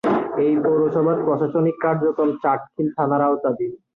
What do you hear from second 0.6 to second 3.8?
পৌরসভার প্রশাসনিক কার্যক্রম চাটখিল থানার আওতাধীন।